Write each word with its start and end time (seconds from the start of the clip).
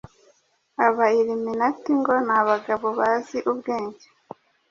Aba 0.85 1.05
Illuminati, 1.19 1.91
ngo 1.99 2.13
ni 2.25 2.33
abagabo 2.41 2.87
bazi 2.99 3.37
ubwenge, 3.51 4.05